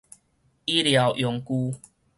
[0.65, 1.77] 醫療用具